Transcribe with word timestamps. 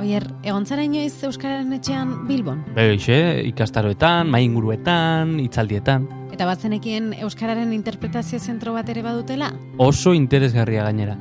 Oier, 0.00 0.24
egon 0.42 0.64
zara 0.64 0.84
inoiz 0.86 1.12
Euskararen 1.26 1.72
etxean 1.76 2.14
Bilbon? 2.28 2.62
Beixe, 2.76 3.16
ikastaroetan, 3.50 4.30
mainguruetan, 4.32 5.36
itzaldietan. 5.42 6.08
Eta 6.32 6.48
bazenekien 6.48 7.12
Euskararen 7.20 7.74
interpretazio 7.76 8.40
zentro 8.40 8.72
bat 8.72 8.88
ere 8.88 9.04
badutela? 9.04 9.52
Oso 9.76 10.14
interesgarria 10.16 10.86
gainera. 10.88 11.18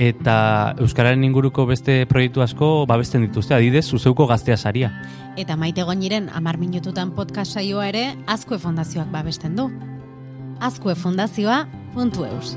Eta 0.00 0.74
Euskararen 0.80 1.22
inguruko 1.22 1.66
beste 1.68 2.00
proiektu 2.10 2.42
asko 2.42 2.70
babesten 2.90 3.28
dituzte, 3.28 3.54
adidez, 3.54 3.84
zuzeuko 3.86 4.26
gaztea 4.26 4.56
saria. 4.56 4.90
Eta 5.36 5.56
maite 5.60 5.84
goiniren 5.84 6.30
amar 6.32 6.58
minututan 6.58 7.12
podcast 7.14 7.54
saioa 7.54 7.88
ere 7.92 8.06
Azkue 8.26 8.58
Fondazioak 8.58 9.12
babesten 9.12 9.54
du. 9.56 9.70
Azkue 10.60 10.94
Fondazioa, 10.96 11.66
puntu 11.94 12.24
eus. 12.24 12.56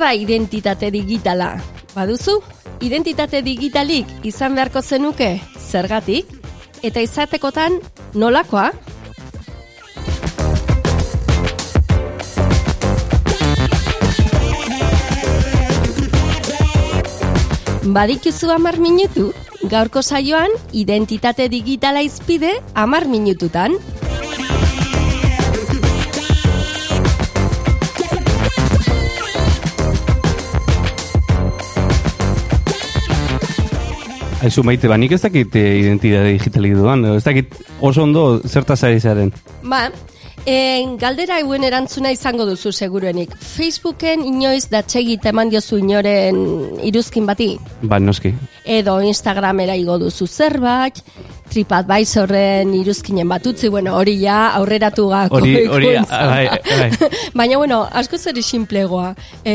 Da 0.00 0.14
identitate 0.16 0.90
digitala? 0.90 1.60
Baduzu? 1.94 2.40
Identitate 2.80 3.42
digitalik 3.44 4.08
izan 4.24 4.56
beharko 4.56 4.80
zenuke? 4.80 5.36
Zergatik? 5.60 6.24
Eta 6.82 7.02
izatekotan 7.04 7.76
nolakoa? 8.16 8.70
Badikizu 17.84 18.50
amar 18.56 18.78
minutu? 18.80 19.34
Gaurko 19.68 20.00
saioan, 20.00 20.48
identitate 20.72 21.50
digitala 21.52 22.00
izpide 22.00 22.54
amar 22.74 23.04
minututan. 23.04 23.76
Aizu 34.40 34.62
maite, 34.64 34.88
ba, 34.88 34.96
nik 34.96 35.12
ez 35.12 35.20
dakit 35.20 35.56
eh, 35.60 35.82
identitate 35.82 36.30
digitalik 36.32 36.72
duan, 36.78 37.04
ez 37.12 37.24
dakit 37.26 37.58
oso 37.84 38.06
ondo 38.06 38.22
zertaz 38.48 38.78
ari 38.88 39.00
zaren. 39.00 39.32
Ba, 39.68 39.82
en, 40.48 40.94
galdera 41.00 41.36
euen 41.42 41.66
erantzuna 41.68 42.12
izango 42.14 42.46
duzu 42.48 42.72
seguruenik. 42.72 43.34
Facebooken 43.36 44.24
inoiz 44.24 44.70
datxegit 44.72 45.28
eman 45.28 45.52
diozu 45.52 45.76
inoren 45.82 46.40
iruzkin 46.88 47.28
bati? 47.28 47.50
Ba, 47.82 48.00
noski. 48.00 48.32
Edo 48.64 48.96
Instagramera 49.04 49.76
igo 49.76 49.98
duzu 50.00 50.24
zerbait, 50.26 51.02
TripAdvisorren 51.50 52.72
iruzkinen 52.78 53.28
batutzi, 53.28 53.68
bueno, 53.72 53.96
hori 53.98 54.16
ja 54.22 54.50
aurreratu 54.58 55.08
gako 55.10 55.40
Hori, 55.40 55.54
hori, 55.66 55.92
bai, 56.08 56.46
bai. 56.48 57.10
Baina, 57.40 57.58
bueno, 57.58 57.82
asko 57.90 58.18
zer 58.18 58.38
simplegoa. 58.42 59.14
E, 59.44 59.54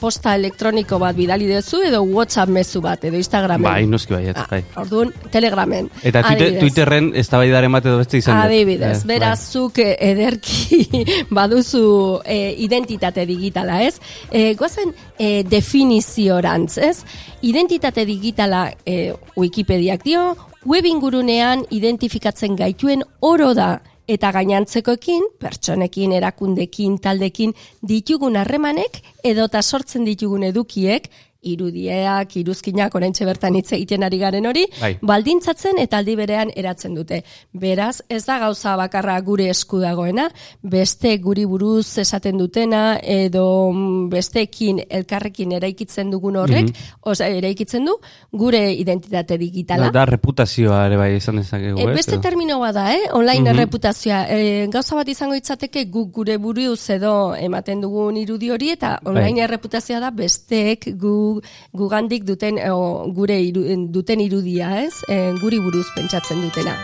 posta 0.00 0.34
elektroniko 0.38 0.98
bat 1.02 1.16
bidali 1.16 1.46
dezu, 1.50 1.82
edo 1.86 2.02
WhatsApp 2.02 2.52
mezu 2.52 2.82
bat, 2.84 3.04
edo 3.04 3.18
Instagramen. 3.20 3.66
Bai, 3.66 3.86
noski 3.90 4.14
baiet, 4.14 4.38
Ah, 4.38 4.46
bai. 4.50 4.62
Orduan, 4.80 5.12
Telegramen. 5.30 5.90
Eta 6.02 6.22
Adibidez. 6.26 6.60
Twitterren 6.60 7.10
ez 7.14 7.28
da 7.28 7.38
bat 7.38 7.86
edo 7.86 7.98
beste 7.98 8.18
izan 8.18 8.36
dut. 8.38 8.44
Adibidez, 8.46 9.02
Eh, 9.02 9.06
beraz, 9.06 9.40
zuk 9.52 9.78
eh, 9.78 9.96
ederki 10.00 11.04
baduzu 11.38 12.20
eh, 12.24 12.54
identitate 12.58 13.26
digitala, 13.26 13.82
ez? 13.82 13.98
E, 14.30 14.54
goazen 14.54 14.94
eh, 15.18 15.42
definiziorantz, 15.48 16.78
ez? 16.78 17.04
Identitate 17.42 18.04
digitala 18.06 18.70
eh, 18.86 19.12
Wikipediak 19.36 20.04
dio, 20.04 20.36
web 20.66 20.86
ingurunean 20.86 21.64
identifikatzen 21.70 22.56
gaituen 22.56 23.02
oro 23.20 23.52
da, 23.54 23.80
eta 24.08 24.32
gainantzekoekin, 24.34 25.24
pertsonekin, 25.40 26.12
erakundekin, 26.12 26.98
taldekin, 27.02 27.54
ditugun 27.86 28.36
harremanek, 28.36 29.00
edota 29.24 29.62
sortzen 29.62 30.04
ditugun 30.06 30.42
edukiek, 30.48 31.08
irudiak, 31.42 32.36
iruzkinak, 32.36 32.94
oraintxe 32.94 33.24
bertan 33.26 33.56
hitz 33.58 33.72
egiten 33.74 34.02
ari 34.06 34.18
garen 34.20 34.46
hori, 34.46 34.64
Bai. 34.80 34.92
baldintzatzen 35.02 35.78
eta 35.82 35.98
aldi 35.98 36.14
berean 36.16 36.50
eratzen 36.56 36.94
dute. 36.94 37.22
Beraz, 37.52 38.02
ez 38.08 38.24
da 38.26 38.38
gauza 38.38 38.76
bakarra 38.76 39.18
gure 39.20 39.48
esku 39.50 39.80
dagoena, 39.82 40.28
beste 40.62 41.16
guri 41.18 41.44
buruz 41.46 41.98
esaten 41.98 42.38
dutena 42.38 42.98
edo 43.02 43.72
mm, 43.72 44.08
besteekin 44.12 44.80
elkarrekin 44.88 45.52
eraikitzen 45.58 46.10
dugun 46.10 46.36
horrek, 46.36 46.70
osea, 47.02 47.28
eraikitzen 47.28 47.84
du 47.86 47.96
gure 48.32 48.62
identitate 48.72 49.38
digitala. 49.38 49.90
Da, 49.90 50.02
da 50.02 50.06
reputazioa 50.12 50.86
ere 50.86 50.96
bai 51.00 51.10
izan 51.16 51.36
dezakegu, 51.42 51.78
E, 51.78 51.88
ez? 51.90 51.96
beste 51.96 52.14
edo? 52.16 52.22
termino 52.22 52.60
bat 52.60 52.74
da, 52.74 52.86
eh? 52.94 53.08
online 53.12 53.42
Mhm. 53.50 53.54
erreputazioa. 53.56 54.22
E, 54.30 54.66
gauza 54.70 54.96
bat 54.96 55.08
izango 55.08 55.34
itzateke 55.34 55.84
guk 55.90 56.12
gure 56.12 56.38
buruz 56.38 56.90
edo 56.90 57.34
ematen 57.34 57.80
dugun 57.80 58.16
irudi 58.16 58.50
hori 58.50 58.70
eta 58.70 58.98
online 59.04 59.40
Bai. 59.40 59.44
erreputazioa 59.48 60.00
da 60.00 60.10
besteek 60.10 60.88
gu, 60.98 61.31
gugandik 61.74 62.24
duten 62.24 62.58
eh, 62.58 62.70
o, 62.70 63.10
gure 63.12 63.38
iru, 63.38 63.64
eh, 63.64 63.78
duten 63.90 64.20
irudia, 64.20 64.70
ez? 64.84 64.92
E, 65.08 65.32
guri 65.40 65.60
buruz 65.62 65.86
pentsatzen 65.96 66.42
dutena. 66.42 66.76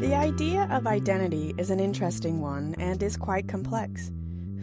The 0.00 0.14
idea 0.14 0.68
of 0.70 0.86
identity 0.86 1.54
is 1.58 1.70
an 1.70 1.80
interesting 1.80 2.40
one 2.40 2.74
and 2.78 3.02
is 3.02 3.16
quite 3.16 3.48
complex. 3.48 4.10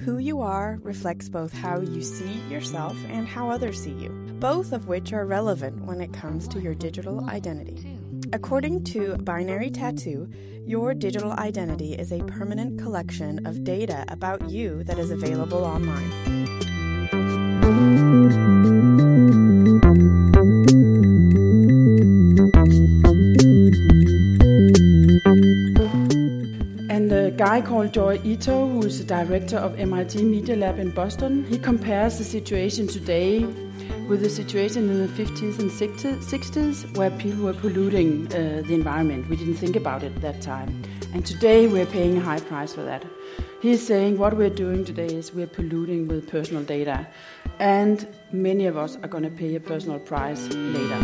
Who 0.05 0.17
you 0.17 0.41
are 0.41 0.79
reflects 0.83 1.27
both 1.27 1.51
how 1.51 1.81
you 1.81 2.01
see 2.01 2.39
yourself 2.49 2.95
and 3.11 3.27
how 3.27 3.49
others 3.49 3.83
see 3.83 3.91
you, 3.91 4.09
both 4.39 4.71
of 4.71 4.87
which 4.87 5.11
are 5.11 5.25
relevant 5.25 5.85
when 5.85 5.99
it 5.99 6.13
comes 6.13 6.47
to 6.49 6.59
your 6.59 6.73
digital 6.73 7.29
identity. 7.29 7.99
According 8.31 8.83
to 8.85 9.17
Binary 9.17 9.71
Tattoo, 9.71 10.29
your 10.65 10.93
digital 10.93 11.31
identity 11.33 11.93
is 11.95 12.11
a 12.11 12.23
permanent 12.23 12.79
collection 12.79 13.45
of 13.45 13.63
data 13.63 14.05
about 14.07 14.49
you 14.49 14.83
that 14.83 14.99
is 14.99 15.11
available 15.11 15.65
online. 15.65 16.78
Guy 27.59 27.65
called 27.65 27.91
Joy 27.91 28.21
Ito, 28.23 28.67
who 28.69 28.83
is 28.83 28.99
the 28.99 29.03
director 29.03 29.57
of 29.57 29.77
MIT 29.77 30.23
Media 30.23 30.55
Lab 30.55 30.79
in 30.79 30.91
Boston, 30.91 31.43
he 31.43 31.57
compares 31.57 32.17
the 32.17 32.23
situation 32.23 32.87
today 32.87 33.43
with 34.07 34.21
the 34.21 34.29
situation 34.29 34.89
in 34.89 35.05
the 35.05 35.11
50s 35.21 35.59
and 35.59 35.69
60s 35.69 36.95
where 36.95 37.11
people 37.11 37.43
were 37.43 37.53
polluting 37.53 38.27
uh, 38.27 38.61
the 38.65 38.73
environment. 38.73 39.27
We 39.27 39.35
didn't 39.35 39.55
think 39.55 39.75
about 39.75 40.03
it 40.03 40.15
at 40.15 40.21
that 40.21 40.41
time. 40.41 40.83
And 41.13 41.25
today 41.25 41.67
we're 41.67 41.85
paying 41.85 42.17
a 42.17 42.21
high 42.21 42.39
price 42.39 42.71
for 42.71 42.83
that. 42.83 43.03
He's 43.61 43.85
saying 43.85 44.17
what 44.17 44.37
we're 44.37 44.49
doing 44.49 44.85
today 44.85 45.07
is 45.07 45.33
we're 45.33 45.47
polluting 45.47 46.07
with 46.07 46.29
personal 46.29 46.63
data. 46.63 47.07
And 47.59 48.07
many 48.31 48.67
of 48.67 48.77
us 48.77 48.95
are 49.03 49.09
going 49.09 49.25
to 49.25 49.31
pay 49.31 49.55
a 49.55 49.59
personal 49.59 49.99
price 49.99 50.47
later. 50.47 50.99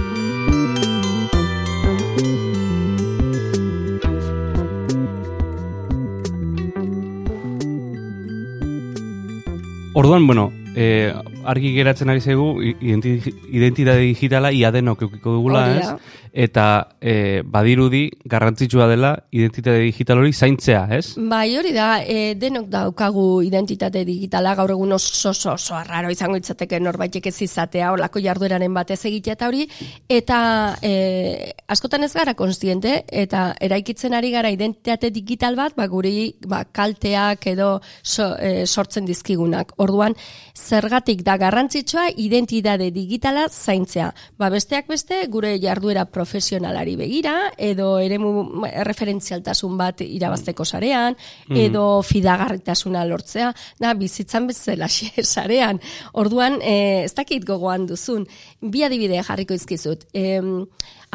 Orduan, 9.96 10.28
bueno, 10.28 10.52
eh, 10.76 11.14
argi 11.48 11.70
geratzen 11.72 12.10
ari 12.12 12.20
zaigu 12.20 12.50
identitate 12.84 14.02
digitala 14.02 14.52
ia 14.52 14.68
denok 14.76 15.06
eukiko 15.08 15.38
dugula, 15.38 15.62
Hori 15.70 15.80
ez? 15.80 15.94
Eta 16.36 16.98
eh, 17.00 17.44
badirudi 17.48 18.10
garrantzitsua 18.28 18.90
dela 18.92 19.14
identitate 19.32 19.80
digital 19.86 20.20
hori 20.20 20.34
zaintzea, 20.34 20.82
ez? 20.98 21.14
Bai, 21.16 21.56
hori 21.56 21.72
da, 21.72 22.02
e, 22.04 22.34
denok 22.36 22.66
daukagu 22.74 23.24
identitate 23.46 24.02
digitala, 24.04 24.52
gaur 24.60 24.74
egun 24.74 24.92
oso 24.98 25.30
oso 25.30 25.54
oso 25.54 25.78
arraro 25.78 26.12
izango 26.12 26.36
itzateke 26.36 26.82
norbaitek 26.84 27.30
ez 27.32 27.38
izatea, 27.46 27.94
olako 27.96 28.20
jardueraren 28.20 28.76
batez 28.76 29.00
egitea 29.08 29.38
eta 29.38 29.48
hori, 29.48 29.64
eta 30.12 30.40
e, 30.84 31.54
askotan 31.72 32.04
ez 32.04 32.12
gara 32.12 32.36
konstiente, 32.36 32.98
eta 33.08 33.46
eraikitzen 33.64 34.18
ari 34.20 34.34
gara 34.36 34.52
identitate 34.52 35.14
digital 35.16 35.56
bat, 35.56 35.78
ba, 35.80 35.88
guri 35.88 36.36
ba, 36.52 36.66
kalteak 36.68 37.48
edo 37.54 37.80
so, 38.04 38.34
e, 38.36 38.66
sortzen 38.68 39.08
dizkigunak. 39.08 39.72
Orduan, 39.80 40.20
zergatik 40.52 41.24
da 41.24 41.38
garrantzitsua 41.40 42.10
identitate 42.18 42.92
digitala 42.92 43.48
zaintzea. 43.48 44.12
Ba, 44.36 44.52
besteak 44.52 44.92
beste, 44.92 45.24
gure 45.32 45.56
jarduera 45.64 46.04
profesionalari 46.26 46.96
begira, 46.98 47.52
edo 47.58 47.96
eremu 48.02 48.64
referentzialtasun 48.88 49.78
bat 49.78 50.02
irabazteko 50.02 50.66
sarean, 50.66 51.16
edo 51.54 52.02
fidagarritasuna 52.06 53.06
lortzea, 53.06 53.52
da, 53.80 53.94
bizitzan 53.94 54.50
bezala 54.50 54.90
sarean. 54.90 55.80
Orduan, 56.14 56.58
e, 56.62 57.06
ez 57.06 57.14
dakit 57.14 57.46
gogoan 57.46 57.86
duzun, 57.92 58.26
bi 58.62 58.84
adibide 58.88 59.22
jarriko 59.22 59.54
izkizut. 59.54 60.08
E, 60.14 60.42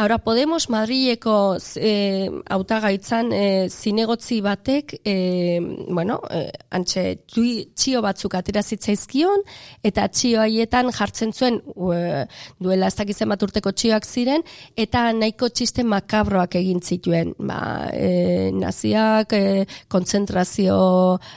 Ahora, 0.00 0.16
Podemos 0.16 0.70
Madrileko 0.70 1.58
e, 1.76 2.30
autagaitzan 2.48 3.34
e, 3.36 3.68
zinegotzi 3.68 4.38
batek, 4.40 4.94
e, 5.04 5.60
bueno, 5.92 6.22
e, 6.32 6.46
antxe, 6.72 7.02
tui, 7.28 7.66
txio 7.76 8.00
batzuk 8.00 8.38
atera 8.38 8.62
zitzaizkion, 8.64 9.44
eta 9.84 10.06
txio 10.08 10.40
haietan 10.40 10.88
jartzen 10.96 11.34
zuen, 11.36 11.58
ue, 11.76 11.98
duela 12.56 12.88
ez 12.88 12.96
dakizen 12.96 13.28
bat 13.28 13.44
urteko 13.44 13.74
txioak 13.76 14.08
ziren, 14.08 14.46
eta 14.72 15.02
nahiko 15.12 15.50
txiste 15.52 15.84
makabroak 15.84 16.56
egin 16.62 16.80
zituen. 16.80 17.34
Ba, 17.36 17.60
e, 17.92 18.48
naziak, 18.56 19.36
e, 19.36 19.66
kontzentrazio 19.92 20.78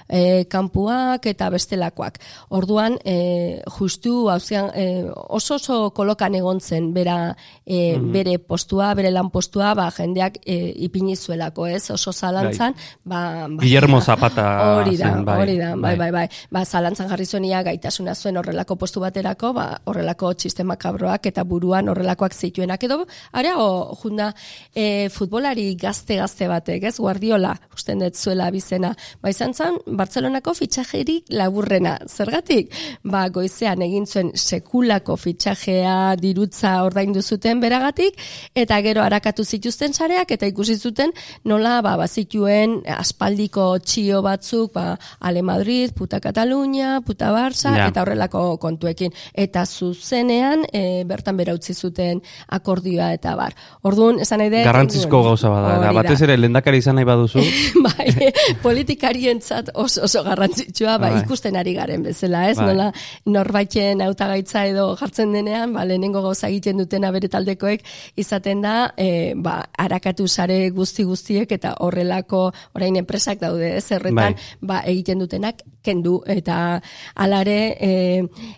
e, 0.07 0.45
kanpuak, 0.47 1.27
eta 1.33 1.51
bestelakoak. 1.51 2.21
Orduan, 2.55 2.95
e, 3.03 3.59
justu, 3.75 4.29
hauzean, 4.31 4.71
e, 4.71 4.87
oso 5.27 5.59
oso 5.59 5.83
kolokan 5.91 6.39
egon 6.39 6.63
zen, 6.63 6.93
bera, 6.95 7.19
e, 7.67 7.99
bere 7.99 8.39
postua, 8.53 8.91
bere 8.97 9.09
lan 9.13 9.31
postua, 9.33 9.73
ba, 9.77 9.89
jendeak 9.97 10.39
e, 10.45 10.57
ipini 10.85 11.17
zuelako, 11.17 11.67
ez? 11.73 11.83
Oso 11.95 12.13
zalantzan, 12.13 12.77
ba, 13.03 13.23
ba, 13.49 13.61
Guillermo 13.63 13.99
Zapata 14.01 14.45
hori 14.77 14.95
da, 14.99 15.09
zen, 15.09 15.25
bai. 15.25 15.37
hori 15.41 15.57
da, 15.59 15.73
bai, 15.73 15.95
Bai. 15.97 15.97
bai, 16.03 16.11
bai. 16.11 16.27
Ba, 16.53 16.63
zalantzan 16.65 17.09
jarri 17.11 17.25
zuenia 17.25 17.63
gaitasuna 17.65 18.13
zuen 18.15 18.37
horrelako 18.37 18.77
postu 18.79 19.01
baterako, 19.03 19.53
ba, 19.57 19.65
horrelako 19.89 20.33
txiste 20.37 20.63
makabroak 20.67 21.25
eta 21.31 21.43
buruan 21.47 21.89
horrelakoak 21.91 22.35
zituenak 22.37 22.83
edo, 22.87 22.99
ara, 23.33 23.55
o, 23.61 23.95
junda, 24.03 24.29
e, 24.75 25.09
futbolari 25.13 25.71
gazte-gazte 25.79 26.47
batek, 26.51 26.87
ez, 26.91 26.95
Guardiola, 27.03 27.53
usten 27.75 28.03
dut 28.03 28.15
zuela 28.19 28.49
bizena, 28.53 28.93
ba, 29.23 29.31
izan 29.33 29.53
zen, 29.57 29.79
Bartzelonako 29.99 30.53
fitxajerik 30.57 31.31
laburrena, 31.33 31.97
zergatik? 32.07 32.71
Ba, 33.03 33.25
goizean 33.33 33.81
egin 33.85 34.05
zuen 34.07 34.31
sekulako 34.37 35.17
fitxajea 35.19 35.97
dirutza 36.21 36.75
ordaindu 36.85 37.21
zuten 37.23 37.61
beragatik, 37.63 38.19
eta 38.55 38.79
gero 38.81 39.01
harakatu 39.03 39.43
zituzten 39.45 39.93
sareak, 39.93 40.31
eta 40.31 40.47
ikusi 40.47 40.75
zuten 40.77 41.11
nola, 41.45 41.81
ba, 41.81 41.95
bazituen 41.97 42.81
aspaldiko 42.87 43.77
txio 43.79 44.21
batzuk, 44.21 44.73
ba, 44.73 44.97
Ale 45.19 45.41
Madrid, 45.41 45.91
puta 45.95 46.19
Cataluña, 46.19 47.01
puta 47.01 47.31
Barça, 47.31 47.75
Ja. 47.77 47.87
eta 47.87 48.01
horrelako 48.01 48.57
kontuekin. 48.57 49.11
Eta 49.33 49.65
zuzenean, 49.65 50.65
e, 50.71 51.03
bertan 51.05 51.37
bera 51.37 51.53
utzi 51.53 51.73
zuten 51.73 52.21
akordioa 52.47 53.13
eta 53.13 53.35
bar. 53.35 53.53
Orduan, 53.83 54.19
esan 54.19 54.39
nahi 54.39 54.49
dut... 54.49 54.63
Garrantzizko 54.65 55.23
gauza 55.23 55.49
bada. 55.49 55.77
Da. 55.83 55.91
batez 55.93 56.21
ere 56.21 56.37
lendakari 56.37 56.77
izan 56.83 56.95
nahi 56.95 57.05
baduzu, 57.05 57.39
bai, 57.87 58.31
politikarientzat 58.61 59.71
oso 59.73 60.03
oso 60.03 60.23
garrantzitsua, 60.23 60.97
ba, 60.97 61.09
Bai. 61.13 61.21
ikusten 61.23 61.55
ari 61.59 61.73
garen 61.77 62.03
bezala, 62.03 62.49
ez? 62.49 62.57
Bai. 62.57 62.67
Nola 62.71 62.89
norbaiten 63.25 64.01
hautagaitza 64.05 64.65
edo 64.69 64.89
jartzen 64.99 65.33
denean, 65.35 65.73
ba, 65.73 65.85
lehenengo 65.87 66.21
gauza 66.25 66.49
egiten 66.51 66.77
dutena 66.81 67.11
bere 67.15 67.29
taldekoek 67.31 67.83
izaten 68.23 68.63
da, 68.63 68.77
e, 68.97 69.33
ba, 69.35 69.59
arakatu 69.85 70.27
sare 70.27 70.69
guzti 70.75 71.05
guztiek 71.07 71.51
eta 71.51 71.75
horrelako 71.85 72.47
orain 72.73 72.97
enpresak 73.01 73.43
daude, 73.43 73.75
ez? 73.77 73.85
Erretan, 73.91 74.39
Bai. 74.39 74.57
ba, 74.61 74.81
egiten 74.89 75.21
dutenak 75.21 75.61
kendu 75.83 76.21
eta 76.29 76.79
alare 77.19 77.59
e, 77.75 77.91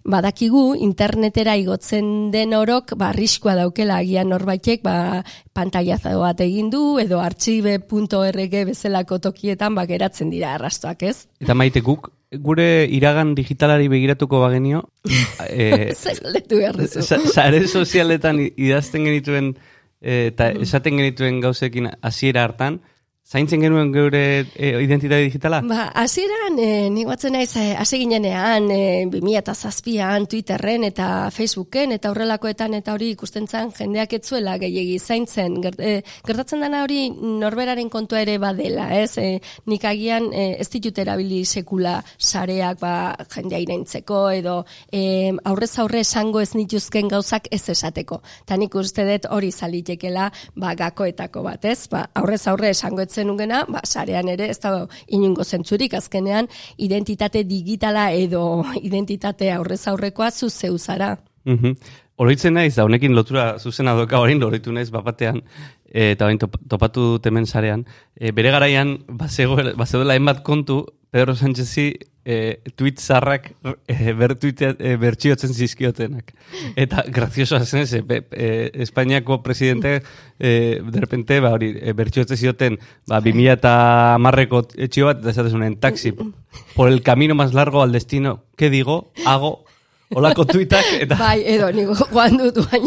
badakigu 0.06 0.76
internetera 0.86 1.56
igotzen 1.60 2.30
den 2.32 2.54
orok 2.54 2.94
ba 3.00 3.10
arriskua 3.10 3.56
daukela 3.58 4.00
agian 4.04 4.30
norbaitek 4.30 4.86
ba 4.86 5.24
pantailazo 5.56 6.20
bat 6.22 6.42
egin 6.46 6.70
du 6.70 7.00
edo 7.02 7.20
archive.org 7.24 8.60
bezalako 8.70 9.20
tokietan 9.30 9.76
ba 9.76 9.88
geratzen 9.90 10.30
dira 10.30 10.54
arrastoak, 10.56 11.04
ez? 11.04 11.28
eta 11.42 11.58
maite 11.58 11.82
guk, 11.82 12.12
gure 12.32 12.88
iragan 12.90 13.36
digitalari 13.36 13.88
begiratuko 13.88 14.40
bagenio, 14.42 14.90
e, 15.50 15.94
behar 16.50 16.76
duzu? 16.78 17.02
sa- 17.02 17.20
sare 17.20 17.68
sozialetan 17.68 18.40
idazten 18.42 19.06
genituen 19.06 19.56
eh, 20.02 20.32
eta 20.34 20.50
esaten 20.52 20.98
genituen 20.98 21.40
gauzekin 21.42 21.90
hasiera 22.02 22.44
hartan, 22.44 22.82
zaintzen 23.26 23.64
genuen 23.64 23.90
geure 23.90 24.22
e, 24.54 24.68
identitate 24.84 25.24
digitala? 25.26 25.60
Ba, 25.66 25.88
hasieran 25.98 26.60
e, 26.62 26.90
ni 26.94 27.08
batzen 27.10 27.34
naiz 27.34 27.56
eh, 27.58 27.74
hasi 27.74 27.98
ginenean 28.04 28.68
e, 28.70 28.82
2007an 29.10 30.28
Twitterren 30.30 30.86
eta 30.86 31.08
Facebooken 31.34 31.96
eta 31.96 32.12
horrelakoetan 32.14 32.78
eta 32.78 32.94
hori 32.94 33.10
ikusten 33.16 33.50
zen 33.50 33.72
jendeak 33.74 34.14
etzuela 34.20 34.60
gehiegi 34.62 35.00
zaintzen. 35.00 35.58
Gert, 35.64 35.82
e, 35.82 36.04
gertatzen 36.28 36.62
dena 36.62 36.84
hori 36.86 37.08
norberaren 37.16 37.90
kontua 37.90 38.22
ere 38.22 38.38
badela, 38.38 38.92
ez? 38.94 39.18
E, 39.18 39.42
nik 39.74 39.90
agian 39.90 40.30
e, 40.30 40.46
ez 40.62 40.70
ditut 40.70 41.02
erabili 41.02 41.42
sekula 41.50 41.96
sareak 42.20 42.78
ba, 42.84 42.94
jendea 43.34 43.64
iraintzeko 43.66 44.22
edo 44.38 44.60
e, 44.94 45.34
aurrez 45.50 45.72
aurre 45.82 46.04
esango 46.06 46.46
ez 46.46 46.52
nituzken 46.54 47.10
gauzak 47.10 47.50
ez 47.50 47.64
esateko. 47.74 48.22
Ta 48.46 48.62
nik 48.62 48.78
uste 48.78 49.10
dut 49.10 49.26
hori 49.34 49.50
zalitekela 49.50 50.30
ba, 50.54 50.78
gakoetako 50.78 51.48
bat, 51.50 51.66
ez? 51.66 51.90
Ba, 51.90 52.06
aurrez 52.22 52.44
aurre 52.54 52.70
esango 52.78 53.02
ez 53.02 53.15
zenugena, 53.16 53.64
ba, 53.72 53.82
sarean 53.84 54.30
ere 54.32 54.50
ez 54.52 54.60
da 54.64 54.74
inungo 55.08 55.44
zentzurik 55.44 55.96
azkenean 55.98 56.50
identitate 56.78 57.46
digitala 57.48 58.10
edo 58.12 58.64
identitate 58.90 59.52
aurrez 59.54 59.86
aurrekoa 59.92 60.32
zu 60.32 60.50
zeu 60.50 60.78
zara. 60.78 61.16
Mhm. 61.46 61.78
Oroitzen 62.18 62.54
naiz, 62.56 62.76
da 62.78 62.86
honekin 62.88 63.16
lotura 63.16 63.58
zuzena 63.60 63.94
doka 63.98 64.22
orain 64.24 64.40
loritu 64.40 64.72
naiz 64.72 64.88
bapatean, 64.92 65.42
e, 65.90 66.12
eta 66.14 66.30
orain 66.30 66.40
top, 66.40 66.56
topatu 66.72 67.10
dut 67.16 67.26
hemen 67.28 67.46
sarean. 67.46 67.84
E, 68.16 68.32
bere 68.32 68.54
garaian, 68.56 68.98
bazegoela 69.08 69.74
bazegoela 69.76 70.16
hainbat 70.16 70.40
kontu, 70.48 70.86
Pedro 71.16 71.34
Sánchezi 71.34 71.98
e, 72.26 72.60
tweet 72.76 73.00
zarrak 73.00 73.54
e, 73.88 74.12
bertuitea, 74.20 74.74
e, 74.76 74.98
bertxiotzen 75.00 75.54
zizkiotenak. 75.56 76.34
Eta 76.76 77.06
graziosoa 77.08 77.62
zen, 77.64 77.86
ze, 77.88 78.02
be, 78.04 78.18
e, 78.36 78.50
Espainiako 78.84 79.38
presidente 79.42 80.02
e, 80.38 80.82
de 80.84 81.00
repente, 81.00 81.40
ba, 81.40 81.54
hori, 81.56 81.72
e, 81.80 81.94
bertxiotzen 81.96 82.36
zioten, 82.36 82.76
ba, 83.08 83.22
2000 83.24 83.54
eta 83.54 83.72
amarreko 84.18 84.66
etxio 84.76 85.08
bat, 85.08 85.24
eta 85.24 85.32
esaten 85.32 85.56
zuen, 85.56 85.80
taxi, 85.80 86.12
por 86.76 86.92
el 86.92 87.00
camino 87.02 87.34
más 87.34 87.54
largo 87.54 87.82
al 87.82 87.96
destino, 87.96 88.44
¿qué 88.58 88.70
digo? 88.70 89.14
Hago, 89.26 89.64
Olako 90.14 90.46
tuitak, 90.46 90.86
eta... 91.02 91.16
Bai, 91.18 91.42
edo, 91.50 91.72
nigo 91.74 91.96
joan 91.98 92.36
dut 92.38 92.60
guain, 92.62 92.84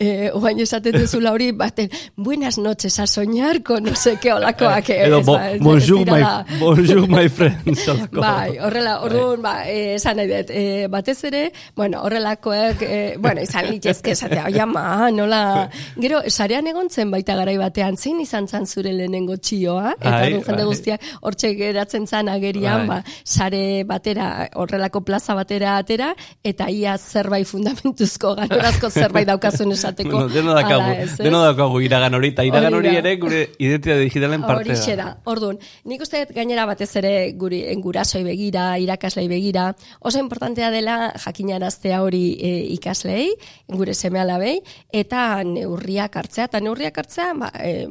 e, 0.00 0.30
guain 0.32 0.60
esaten 0.64 0.94
duzula 0.96 1.32
hori, 1.34 1.50
baten, 1.52 1.90
buenas 2.16 2.56
noches 2.56 2.96
a 2.98 3.06
soñar 3.06 3.62
con 3.62 3.82
no 3.84 3.94
sé 3.94 4.16
qué 4.16 4.32
olakoak. 4.32 4.88
eh, 4.88 5.04
Edo, 5.06 5.18
ez 5.20 5.26
bo, 5.26 5.34
ba, 5.34 5.50
ez- 5.50 5.56
ez 5.56 5.60
bonjour, 5.62 5.98
my, 6.00 6.04
direla- 6.06 6.46
bonjour, 6.58 7.08
my 7.08 7.28
friends. 7.28 7.86
olako. 7.88 8.20
Bai, 8.20 8.58
horrela, 8.58 8.94
orduan, 9.04 9.42
ba, 9.42 9.52
eh, 9.68 9.96
esan 9.96 10.16
nahi 10.16 10.26
dut, 10.30 10.50
eh, 10.56 10.86
batez 10.88 11.18
ere, 11.28 11.42
bueno, 11.76 12.00
horrelakoek, 12.02 12.80
eh, 12.80 13.14
bueno, 13.18 13.42
izan 13.44 13.68
litezke 13.68 14.12
esatea, 14.16 14.46
oia 14.46 14.64
ma, 14.64 15.10
nola, 15.12 15.68
gero, 16.00 16.22
sarean 16.32 16.66
egon 16.72 16.88
zen 16.88 17.10
baita 17.12 17.36
garai 17.36 17.58
batean, 17.60 17.96
zein 17.98 18.20
izan 18.24 18.48
zan 18.48 18.64
zure 18.66 18.92
lehenengo 18.96 19.36
txioa, 19.36 19.98
eta 20.00 20.10
Bai, 20.10 20.32
orduan 20.32 20.44
jende 20.48 20.62
bai. 20.62 20.70
guztiak 20.72 21.00
hortxe 21.20 21.52
geratzen 21.60 22.06
zan 22.08 22.32
agerian, 22.32 22.86
Bai. 22.88 23.02
ba, 23.04 23.16
sare 23.22 23.84
batera, 23.84 24.48
horrelako 24.54 25.04
plaza 25.04 25.34
batera 25.34 25.76
atera, 25.76 26.14
eta 26.42 26.53
ia 26.70 26.96
zerbait 26.98 27.46
fundamentuzko, 27.48 28.34
ganorazko 28.38 28.90
zerbait 28.90 29.26
daukazun 29.28 29.72
esateko. 29.72 30.10
Bueno, 30.10 30.28
deno 30.32 30.54
daukagu, 30.54 30.82
ala 30.82 31.04
ez, 31.04 31.16
deno 31.18 31.42
daukagu 31.42 31.80
iragan 31.84 32.14
hori, 32.14 32.30
eta 32.34 32.44
iragan 32.46 32.74
Hori 32.74 32.90
hori 32.90 33.00
ere 33.00 33.14
gure 33.22 33.40
identitate 33.58 34.00
digitalen 34.04 34.42
parte 34.46 34.72
Horixe 34.72 34.96
da. 34.98 35.08
Orduan, 35.30 35.58
nik 35.90 36.02
uste 36.04 36.24
gainera 36.34 36.66
batez 36.70 36.90
ere 37.00 37.12
guri 37.38 37.62
gurasoi 37.82 38.22
begira, 38.26 38.66
irakaslei 38.82 39.26
begira, 39.30 39.68
oso 40.00 40.22
importantea 40.22 40.70
dela 40.74 41.12
jakinaraztea 41.24 42.02
hori 42.02 42.24
e, 42.38 42.52
ikaslei, 42.74 43.28
gure 43.68 43.94
seme 43.94 44.20
alabei, 44.22 44.58
eta 44.92 45.42
neurriak 45.46 46.16
hartzea, 46.22 46.48
eta 46.50 46.60
neurriak 46.64 46.98
hartzea, 47.02 47.30
ba, 47.38 47.50
e, 47.60 47.86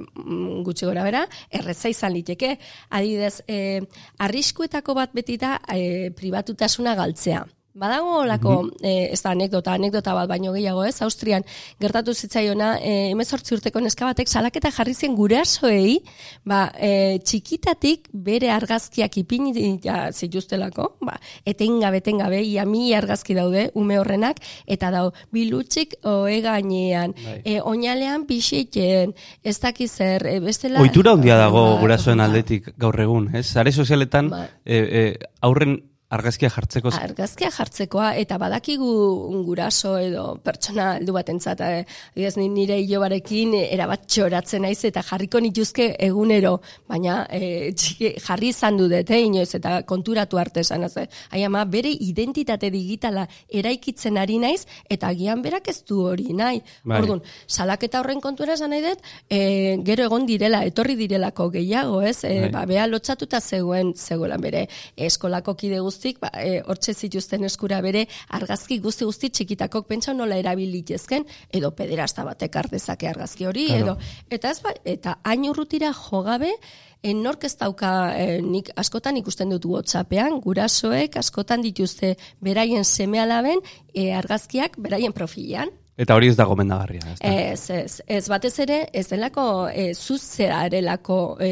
gutxi 0.65 0.88
gora 0.89 1.03
bera, 1.05 1.25
erreza 1.51 1.91
izan 1.91 2.13
liteke. 2.13 2.55
Adidez, 2.93 3.41
e, 3.48 3.82
arriskuetako 4.24 4.96
bat 4.98 5.13
beti 5.15 5.38
da 5.41 5.58
e, 5.67 6.12
pribatutasuna 6.15 6.96
galtzea. 7.00 7.43
Badago 7.74 8.20
olako, 8.22 8.51
eh, 8.86 9.10
ez 9.12 9.24
da 9.24 9.32
anekdota, 9.34 9.74
anekdota 9.74 10.13
bat 10.13 10.27
baino 10.30 10.51
gehiago 10.53 10.84
ez, 10.86 11.01
Austrian 11.01 11.42
gertatu 11.82 12.13
zitzaiona, 12.13 12.75
eh, 12.77 13.10
emezortzi 13.10 13.56
urteko 13.56 13.82
neska 13.82 14.06
batek 14.06 14.30
salaketa 14.30 14.70
jarri 14.70 14.94
zien 14.94 15.15
gurasoei, 15.18 15.96
ba, 16.46 16.72
eh, 16.77 17.18
txikitatik 17.25 18.10
bere 18.13 18.51
argazkiak 18.53 19.18
ipini 19.18 19.80
ja, 19.82 20.12
zituztelako, 20.12 20.98
ba, 21.01 21.18
etengabe, 21.46 21.98
etengabe, 21.98 22.44
ia 22.44 22.63
mi 22.65 22.94
argazki 22.94 23.34
daude, 23.34 23.72
ume 23.74 23.98
horrenak, 23.98 24.38
eta 24.68 24.92
dau, 24.92 25.12
bilutxik 25.32 25.96
oe 26.03 26.42
gainean, 26.42 27.15
Bai. 27.24 27.42
eh, 27.44 27.60
oinalean 27.60 28.27
pixiten, 28.27 29.15
ez 29.44 29.60
dakiz 29.60 29.92
zer, 29.92 30.27
eh, 30.27 30.39
bestela... 30.39 30.80
Ohitura 30.80 31.13
handia 31.18 31.38
dago 31.38 31.74
Ba, 31.74 31.82
gurasoen 31.82 32.22
ba, 32.22 32.25
aldetik 32.25 32.70
gaur 32.77 33.00
egun, 33.01 33.32
ez? 33.34 33.48
Sare 33.48 33.72
sozialetan 33.72 34.30
Bai. 34.30 34.46
e, 34.63 34.77
e, 34.77 35.18
aurren 35.42 35.80
argazkia 36.13 36.50
jartzeko 36.53 36.91
Argazkia 36.98 37.50
jartzekoa 37.53 38.13
eta 38.22 38.38
badakigu 38.41 38.89
guraso 39.48 39.96
edo 40.01 40.25
pertsona 40.43 40.93
heldu 40.98 41.15
batentzat 41.15 41.62
eh, 41.65 41.84
adibidez 42.13 42.36
ni 42.38 42.48
nire 42.50 42.79
ilobarekin 42.82 43.55
eh, 43.58 43.65
erabat 43.75 44.05
txoratzen 44.08 44.63
naiz 44.67 44.79
eta 44.89 45.03
jarriko 45.05 45.41
nituzke 45.43 45.89
egunero 46.08 46.60
baina 46.89 47.24
eh, 47.29 47.72
txiki, 47.74 48.13
jarri 48.24 48.51
izan 48.53 48.77
dut 48.77 48.93
eh, 48.93 49.22
inoiz 49.25 49.50
eta 49.55 49.82
konturatu 49.89 50.38
arte 50.41 50.62
esan 50.62 50.84
ez 50.84 50.93
ai 51.32 51.43
ama 51.43 51.65
bere 51.65 51.89
identitate 51.89 52.70
digitala 52.70 53.27
eraikitzen 53.50 54.17
ari 54.17 54.39
naiz 54.39 54.65
eta 54.89 55.08
agian 55.08 55.41
berak 55.41 55.67
ez 55.67 55.84
du 55.84 56.03
hori 56.08 56.34
nahi 56.34 56.62
Bai. 56.84 57.00
Orduan, 57.00 57.22
salaketa 57.48 58.01
horren 58.01 58.20
kontura 58.22 58.58
esan 58.58 58.74
nahi 58.74 58.84
dut, 58.84 59.03
e, 59.32 59.77
gero 59.88 60.03
egon 60.10 60.25
direla, 60.27 60.63
etorri 60.67 60.98
direlako 61.00 61.48
gehiago, 61.53 62.01
ez? 62.03 62.25
E, 62.27 62.34
Bai. 62.46 62.50
ba, 62.51 62.63
bea 62.67 62.88
lotxatuta 62.89 63.39
zegoen, 63.39 63.93
zegoela 63.96 64.38
bere 64.41 64.65
eskolako 65.08 65.55
kide 65.60 65.79
guzti 65.84 66.02
geroztik, 66.03 66.19
ba, 66.19 66.29
e, 66.36 66.62
hortxe 66.65 66.93
zituzten 66.93 67.43
eskura 67.45 67.81
bere 67.81 68.07
argazki 68.29 68.79
guzti 68.79 69.05
guzti 69.05 69.29
txikitakok 69.29 69.88
pentsa 69.88 70.13
nola 70.13 70.36
erabilitezken, 70.38 71.25
edo 71.51 71.72
pederasta 71.72 72.24
batek 72.24 72.55
ardezake 72.55 73.07
argazki 73.07 73.45
hori, 73.45 73.67
Claro. 73.67 73.83
edo, 73.83 73.98
eta 74.29 74.50
ez 74.51 74.62
ba, 74.62 74.74
eta 74.86 75.19
hain 75.24 75.45
urrutira 75.50 75.93
jogabe, 75.93 76.51
enork 77.03 77.43
ez 77.43 77.55
dauka, 77.57 78.13
e, 78.17 78.41
nik 78.41 78.69
askotan 78.75 79.17
ikusten 79.17 79.50
dut 79.50 79.65
WhatsAppean, 79.65 80.39
gurasoek 80.41 81.17
askotan 81.17 81.62
dituzte 81.62 82.15
beraien 82.41 82.83
seme 82.83 83.19
alaben 83.19 83.60
e, 83.93 84.13
argazkiak 84.13 84.77
beraien 84.77 85.13
profilean, 85.13 85.69
Eta 85.93 86.15
hori 86.17 86.31
ez 86.31 86.33
da 86.33 86.47
gomendagarria, 86.50 87.03
ez 87.12 87.19
da? 87.19 87.31
Ez, 87.53 87.69
ez, 87.69 88.00
ez 88.09 88.23
batez 88.31 88.53
ere, 88.63 88.79
ez 88.97 89.03
delako 89.12 89.43
e, 89.69 89.91
zuzerarelako 89.93 91.17
e, 91.38 91.51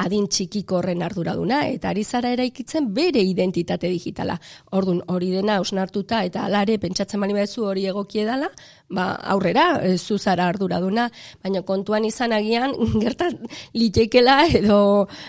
adin 0.00 0.24
txikiko 0.32 0.78
horren 0.78 1.04
arduraduna, 1.04 1.66
eta 1.68 1.90
ari 1.90 2.04
zara 2.04 2.30
eraikitzen 2.32 2.86
bere 2.96 3.20
identitate 3.20 3.90
digitala. 3.92 4.38
Ordun 4.72 5.02
hori 5.12 5.28
dena 5.34 5.58
osnartuta 5.60 6.22
eta 6.24 6.46
alare 6.48 6.78
pentsatzen 6.80 7.20
bali 7.20 7.36
bezu 7.36 7.66
hori 7.68 7.84
egokie 7.90 8.24
dela, 8.24 8.48
ba, 8.88 9.04
aurrera, 9.34 9.66
e, 9.84 9.98
zu 9.98 10.16
zara 10.16 10.48
arduraduna, 10.48 11.10
baina 11.44 11.60
kontuan 11.68 12.08
izan 12.08 12.32
agian 12.32 12.72
gertat 13.04 13.36
litekela 13.76 14.38
edo 14.48 14.80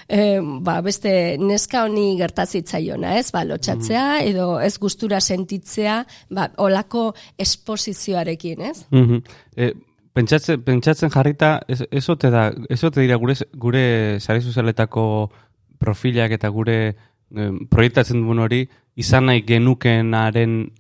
e, 0.08 0.40
ba, 0.64 0.78
beste 0.86 1.36
neska 1.44 1.84
honi 1.90 2.14
gertazitzaiona, 2.24 3.18
ez? 3.20 3.34
Ba, 3.36 3.44
lotxatzea 3.52 4.08
edo 4.24 4.48
ez 4.64 4.78
gustura 4.80 5.20
sentitzea, 5.20 6.00
ba, 6.32 6.48
olako 6.64 7.10
esposizioarekin, 7.36 8.45
ez? 8.54 8.86
Mhm. 8.92 9.24
E, 9.56 9.74
pentsatzen, 10.14 10.62
pentsatzen 10.64 11.10
jarrita, 11.10 11.60
ez, 11.68 11.82
ez 11.92 12.10
ote 12.10 12.30
da, 12.30 12.52
ez 12.70 12.84
ote 12.84 13.02
dira 13.02 13.18
gure, 13.22 13.36
gure 13.54 14.20
sare 14.20 14.42
sozialetako 14.42 15.32
profilak 15.80 16.32
eta 16.32 16.50
gure 16.50 16.78
e, 16.90 17.50
proiektatzen 17.70 18.22
duen 18.22 18.40
hori, 18.40 18.66
izan 18.96 19.26
nahi 19.26 19.44
genukenaren 19.48 20.72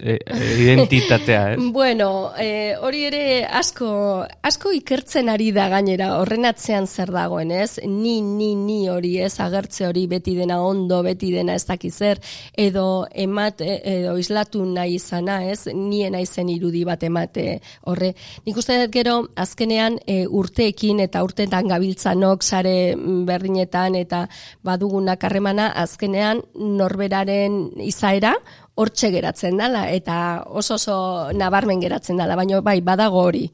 e, 0.00 0.18
e, 0.24 0.62
identitatea, 0.62 1.52
ez? 1.52 1.58
Bueno, 1.72 2.32
eh, 2.38 2.74
hori 2.80 3.04
ere 3.06 3.44
asko, 3.44 4.24
asko 4.42 4.72
ikertzen 4.72 5.28
ari 5.28 5.50
da 5.52 5.68
gainera, 5.72 6.14
horren 6.20 6.48
atzean 6.48 6.88
zer 6.88 7.12
dagoen, 7.14 7.52
ez? 7.52 7.78
Ni, 7.84 8.20
ni, 8.24 8.54
ni 8.56 8.88
hori, 8.88 9.16
ez? 9.20 9.34
Agertze 9.40 9.86
hori 9.88 10.06
beti 10.10 10.34
dena 10.38 10.60
ondo, 10.64 11.02
beti 11.06 11.30
dena 11.34 11.54
ez 11.58 11.66
dakiz 11.68 11.92
zer, 11.96 12.20
edo 12.56 13.06
emat, 13.12 13.60
e, 13.60 13.76
edo 14.00 14.16
islatu 14.20 14.64
nahi 14.64 14.96
izana, 14.96 15.42
ez? 15.50 15.66
Nien 15.74 16.16
naizen 16.16 16.48
irudi 16.52 16.84
bat 16.88 17.04
emate 17.06 17.60
horre. 17.88 18.14
Nik 18.46 18.58
uste 18.60 18.78
dut 18.80 18.94
gero, 18.94 19.16
azkenean 19.36 20.00
e, 20.06 20.24
urteekin 20.26 21.04
eta 21.04 21.22
urteetan 21.26 21.68
gabiltzanok 21.70 22.42
sare 22.42 22.74
berdinetan 22.96 23.98
eta 24.00 24.24
badugunak 24.66 25.22
harremana, 25.24 25.70
azkenean 25.84 26.42
norberaren 26.54 27.62
izaera, 27.84 28.34
hortxe 28.74 29.10
geratzen 29.10 29.56
dala 29.60 29.86
eta 29.90 30.44
oso 30.46 30.74
oso 30.74 30.96
nabarmen 31.32 31.80
geratzen 31.80 32.20
dala, 32.20 32.36
baina 32.36 32.60
bai 32.60 32.80
badago 32.80 33.22
hori. 33.22 33.48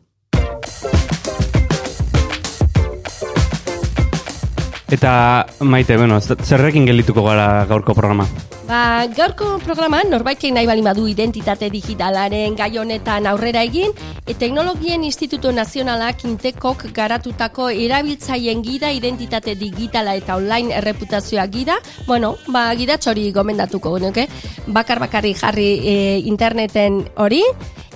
Eta 4.87 5.47
maite, 5.67 5.97
bueno, 5.99 6.21
zerrekin 6.21 6.85
geldituko 6.87 7.25
gara 7.27 7.65
gaurko 7.67 7.95
programa? 7.95 8.27
Ba, 8.67 9.07
gaurko 9.11 9.57
programan 9.63 10.09
norbaitek 10.11 10.53
nahi 10.55 10.67
bali 10.67 10.83
badu 10.83 11.09
identitate 11.11 11.69
digitalaren 11.71 12.55
gai 12.59 12.71
honetan 12.79 13.27
aurrera 13.27 13.65
egin, 13.67 13.91
e 14.27 14.35
Teknologien 14.35 15.03
Instituto 15.07 15.51
Nazionalak 15.55 16.23
intekok 16.27 16.87
garatutako 16.95 17.69
erabiltzaien 17.71 18.63
gida 18.63 18.93
identitate 18.95 19.57
digitala 19.59 20.15
eta 20.19 20.37
online 20.39 20.75
erreputazioa 20.79 21.47
gida, 21.47 21.81
bueno, 22.07 22.37
ba, 22.47 22.69
gidatxori 22.79 23.33
gomendatuko 23.35 23.97
genuke, 23.99 24.29
bakar 24.67 25.03
bakarri 25.03 25.35
jarri 25.35 25.69
e, 25.83 25.97
interneten 26.31 27.03
hori, 27.23 27.43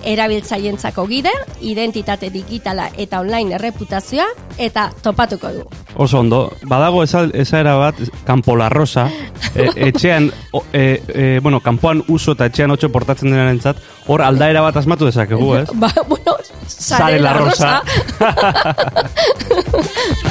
erabiltzaientzako 0.03 1.05
gida, 1.07 1.31
identitate 1.61 2.29
digitala 2.33 2.89
eta 2.97 3.21
online 3.21 3.55
erreputazioa, 3.55 4.27
eta 4.57 4.89
topatuko 5.03 5.51
du. 5.53 5.65
Oso 5.95 6.19
ondo, 6.19 6.41
badago 6.67 7.03
eza, 7.03 7.25
ezaera 7.33 7.75
bat, 7.79 7.95
kanpo 8.25 8.55
la 8.55 8.69
rosa, 8.69 9.07
e, 9.55 9.69
etxean, 9.89 10.31
o, 10.51 10.63
e, 10.73 11.01
e, 11.07 11.39
bueno, 11.39 11.59
kanpoan 11.59 12.03
uso 12.07 12.35
eta 12.37 12.49
etxean 12.51 12.71
otxo 12.71 12.91
portatzen 12.91 13.31
denarentzat, 13.31 13.81
hor 14.07 14.23
aldaera 14.25 14.63
bat 14.65 14.81
asmatu 14.81 15.09
dezakegu, 15.09 15.55
ez? 15.61 15.67
Ba, 15.73 15.93
bueno, 16.07 16.37
Sare 16.71 17.19
la 17.19 17.33
rosa. 17.33 17.83